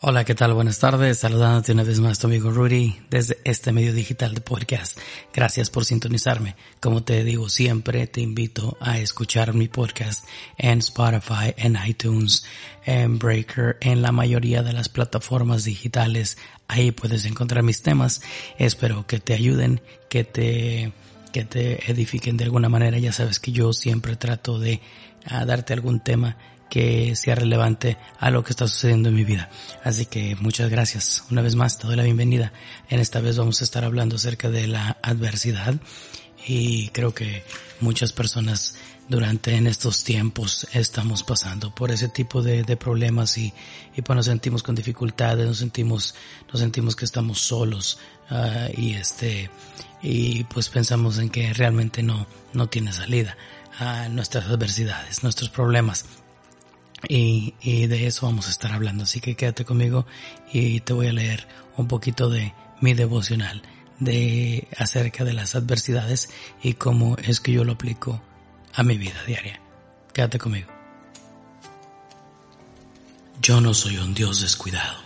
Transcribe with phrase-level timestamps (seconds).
[0.00, 0.54] Hola, ¿qué tal?
[0.54, 1.18] Buenas tardes.
[1.18, 4.96] Saludándote una vez más tu amigo Rudy desde este medio digital de podcast.
[5.34, 6.54] Gracias por sintonizarme.
[6.80, 10.24] Como te digo siempre, te invito a escuchar mi podcast
[10.56, 12.44] en Spotify, en iTunes,
[12.86, 16.38] en Breaker, en la mayoría de las plataformas digitales.
[16.68, 18.22] Ahí puedes encontrar mis temas.
[18.56, 20.92] Espero que te ayuden, que te,
[21.32, 23.00] que te edifiquen de alguna manera.
[23.00, 24.80] Ya sabes que yo siempre trato de
[25.24, 26.36] ah, darte algún tema
[26.68, 29.50] que sea relevante a lo que está sucediendo en mi vida.
[29.84, 31.24] Así que muchas gracias.
[31.30, 32.52] Una vez más te doy la bienvenida.
[32.88, 35.74] En esta vez vamos a estar hablando acerca de la adversidad
[36.46, 37.44] y creo que
[37.80, 38.76] muchas personas
[39.08, 43.52] durante en estos tiempos estamos pasando por ese tipo de, problemas y,
[43.96, 46.14] y pues nos sentimos con dificultades, nos sentimos,
[46.52, 47.98] nos sentimos que estamos solos
[48.30, 49.50] uh, y este
[50.02, 53.36] y pues pensamos en que realmente no, no tiene salida
[53.78, 56.04] a nuestras adversidades, nuestros problemas.
[57.06, 59.04] Y, y, de eso vamos a estar hablando.
[59.04, 60.06] Así que quédate conmigo
[60.52, 63.62] y te voy a leer un poquito de mi devocional
[64.00, 66.30] de acerca de las adversidades
[66.62, 68.20] y cómo es que yo lo aplico
[68.74, 69.60] a mi vida diaria.
[70.12, 70.68] Quédate conmigo.
[73.40, 74.98] Yo no soy un Dios descuidado.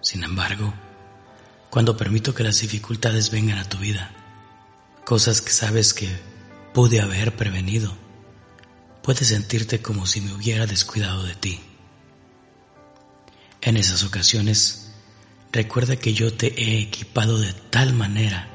[0.00, 0.72] Sin embargo,
[1.70, 4.10] cuando permito que las dificultades vengan a tu vida,
[5.04, 6.08] cosas que sabes que
[6.74, 7.96] pude haber prevenido,
[9.02, 11.60] puedes sentirte como si me hubiera descuidado de ti.
[13.60, 14.90] En esas ocasiones,
[15.52, 18.48] recuerda que yo te he equipado de tal manera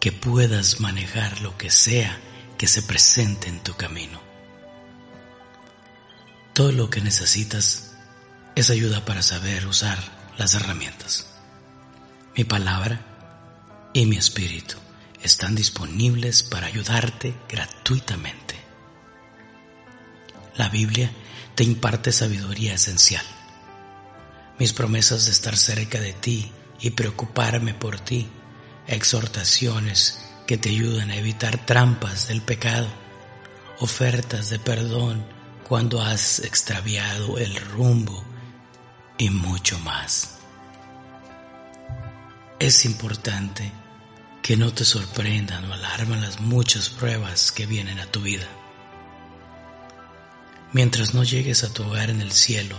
[0.00, 2.18] que puedas manejar lo que sea
[2.58, 4.20] que se presente en tu camino.
[6.52, 7.92] Todo lo que necesitas
[8.54, 9.98] es ayuda para saber usar
[10.36, 11.26] las herramientas.
[12.36, 14.76] Mi palabra y mi espíritu
[15.22, 18.59] están disponibles para ayudarte gratuitamente.
[20.60, 21.10] La Biblia
[21.54, 23.24] te imparte sabiduría esencial.
[24.58, 28.28] Mis promesas de estar cerca de ti y preocuparme por ti,
[28.86, 32.88] exhortaciones que te ayudan a evitar trampas del pecado,
[33.78, 35.24] ofertas de perdón
[35.66, 38.22] cuando has extraviado el rumbo
[39.16, 40.40] y mucho más.
[42.58, 43.72] Es importante
[44.42, 48.59] que no te sorprendan o alarmen las muchas pruebas que vienen a tu vida.
[50.72, 52.78] Mientras no llegues a tu hogar en el cielo,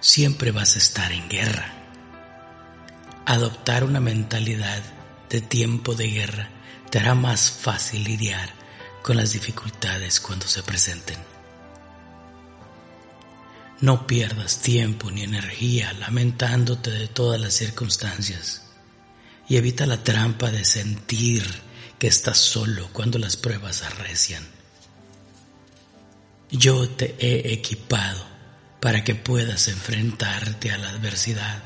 [0.00, 1.72] siempre vas a estar en guerra.
[3.26, 4.82] Adoptar una mentalidad
[5.30, 6.48] de tiempo de guerra
[6.90, 8.50] te hará más fácil lidiar
[9.02, 11.16] con las dificultades cuando se presenten.
[13.80, 18.62] No pierdas tiempo ni energía lamentándote de todas las circunstancias
[19.48, 21.44] y evita la trampa de sentir
[21.98, 24.61] que estás solo cuando las pruebas arrecian.
[26.54, 28.22] Yo te he equipado
[28.78, 31.62] para que puedas enfrentarte a la adversidad,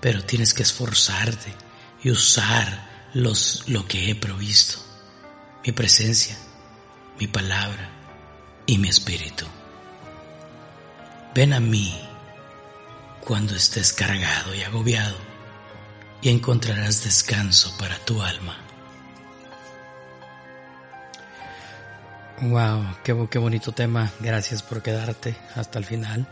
[0.00, 1.54] pero tienes que esforzarte
[2.02, 4.78] y usar lo que he provisto,
[5.64, 6.36] mi presencia,
[7.20, 7.88] mi palabra
[8.66, 9.46] y mi espíritu.
[11.32, 11.96] Ven a mí
[13.20, 15.16] cuando estés cargado y agobiado
[16.20, 18.65] y encontrarás descanso para tu alma.
[22.42, 24.12] Wow, qué, qué bonito tema.
[24.20, 26.26] Gracias por quedarte hasta el final.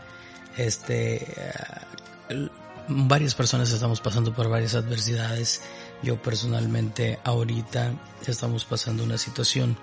[0.55, 2.49] Este, eh,
[2.87, 5.63] varias personas estamos pasando por varias adversidades.
[6.03, 7.93] Yo personalmente ahorita
[8.27, 9.77] estamos pasando una situación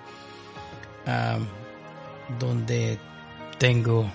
[2.39, 2.97] donde
[3.57, 4.09] tengo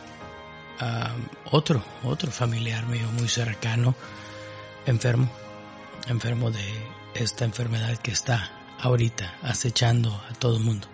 [1.51, 3.95] otro, otro familiar mío muy cercano
[4.87, 5.29] enfermo,
[6.07, 6.65] enfermo de
[7.15, 10.89] esta enfermedad que está ahorita acechando a todo el mundo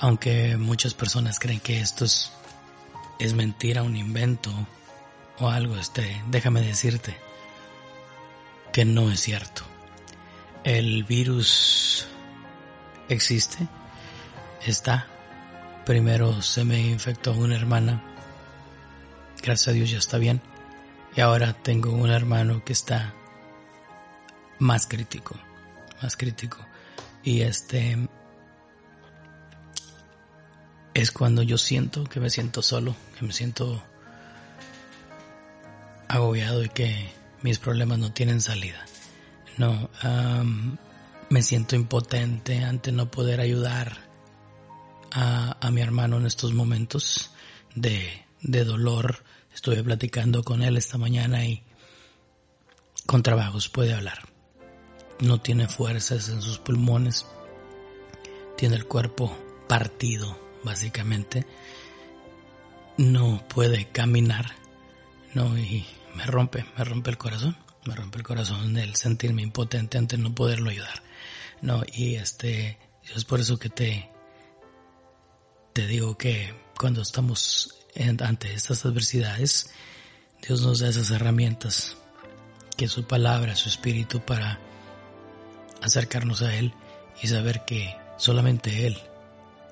[0.00, 2.32] aunque muchas personas creen que esto es,
[3.18, 4.50] es mentira, un invento
[5.38, 7.16] o algo, este, déjame decirte
[8.72, 9.62] que no es cierto.
[10.64, 12.06] El virus
[13.08, 13.66] existe,
[14.66, 15.06] está.
[15.84, 18.02] Primero se me infectó una hermana,
[19.40, 20.42] gracias a Dios ya está bien,
[21.14, 23.14] y ahora tengo un hermano que está
[24.58, 25.36] más crítico,
[26.02, 26.58] más crítico.
[27.22, 28.08] Y este,
[30.96, 33.82] es cuando yo siento que me siento solo, que me siento
[36.08, 37.10] agobiado y que
[37.42, 38.82] mis problemas no tienen salida.
[39.58, 39.90] No,
[41.28, 43.98] me siento impotente ante no poder ayudar
[45.12, 47.30] a, a mi hermano en estos momentos
[47.74, 49.22] de, de dolor.
[49.54, 51.62] Estuve platicando con él esta mañana y
[53.04, 54.30] con trabajos puede hablar.
[55.20, 57.26] No tiene fuerzas en sus pulmones.
[58.56, 59.36] Tiene el cuerpo
[59.68, 61.46] partido básicamente,
[62.96, 64.54] no puede caminar,
[65.34, 69.98] No, y me rompe, me rompe el corazón, me rompe el corazón el sentirme impotente
[69.98, 71.02] ante no poderlo ayudar.
[71.60, 72.78] No, y este,
[73.14, 74.10] es por eso que te,
[75.74, 77.74] te digo que cuando estamos
[78.20, 79.70] ante estas adversidades,
[80.46, 81.96] Dios nos da esas herramientas,
[82.76, 84.58] que su palabra, su espíritu para
[85.82, 86.74] acercarnos a Él
[87.22, 88.98] y saber que solamente Él,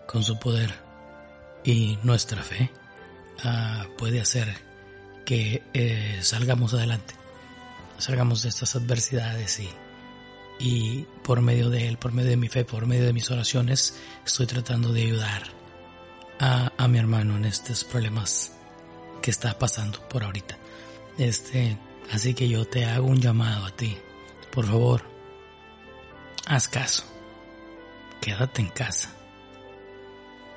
[0.07, 0.73] con su poder
[1.65, 2.71] y nuestra fe,
[3.45, 4.55] uh, puede hacer
[5.25, 7.15] que eh, salgamos adelante,
[7.99, 9.69] salgamos de estas adversidades y,
[10.59, 13.99] y por medio de Él, por medio de mi fe, por medio de mis oraciones,
[14.25, 15.43] estoy tratando de ayudar
[16.39, 18.53] a, a mi hermano en estos problemas
[19.23, 20.59] que está pasando por ahorita.
[21.17, 21.79] Este,
[22.13, 23.97] así que yo te hago un llamado a ti.
[24.53, 25.03] Por favor,
[26.47, 27.05] haz caso.
[28.21, 29.11] Quédate en casa.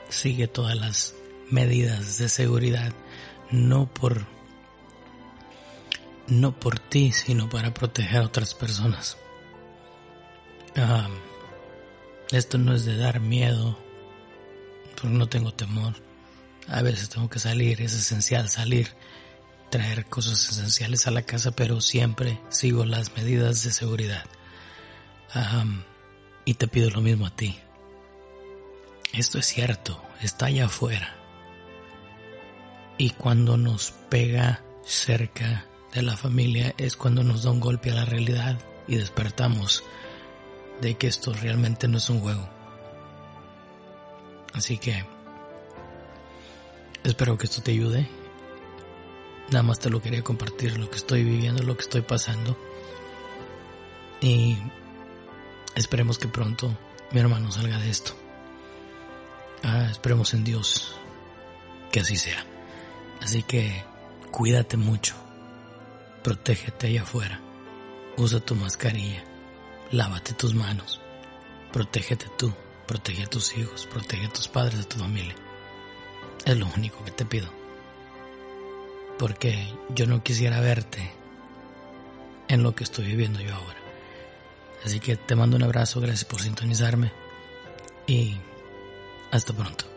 [0.09, 1.13] Sigue todas las
[1.49, 2.93] medidas de seguridad,
[3.51, 4.25] no por
[6.27, 9.17] no por ti, sino para proteger a otras personas.
[12.31, 13.77] esto no es de dar miedo,
[14.95, 15.93] porque no tengo temor.
[16.67, 18.89] A veces tengo que salir, es esencial salir,
[19.69, 24.25] traer cosas esenciales a la casa, pero siempre sigo las medidas de seguridad.
[26.45, 27.59] y te pido lo mismo a ti.
[29.17, 31.15] Esto es cierto, está allá afuera.
[32.99, 37.95] Y cuando nos pega cerca de la familia es cuando nos da un golpe a
[37.95, 39.83] la realidad y despertamos
[40.81, 42.47] de que esto realmente no es un juego.
[44.53, 45.03] Así que
[47.03, 48.07] espero que esto te ayude.
[49.49, 52.55] Nada más te lo quería compartir, lo que estoy viviendo, lo que estoy pasando.
[54.21, 54.59] Y
[55.73, 56.77] esperemos que pronto
[57.11, 58.26] mi hermano salga de esto.
[59.63, 60.95] Ah, esperemos en Dios
[61.91, 62.45] que así sea.
[63.21, 63.83] Así que
[64.31, 65.15] cuídate mucho,
[66.23, 67.41] protégete allá afuera,
[68.17, 69.23] usa tu mascarilla,
[69.91, 71.01] lávate tus manos,
[71.73, 72.53] protégete tú,
[72.85, 75.35] protege a tus hijos, protege a tus padres, a tu familia.
[76.45, 77.49] Es lo único que te pido.
[79.17, 81.11] Porque yo no quisiera verte
[82.47, 83.79] en lo que estoy viviendo yo ahora.
[84.85, 87.11] Así que te mando un abrazo, gracias por sintonizarme
[88.05, 88.37] y
[89.31, 89.96] hasta pronto.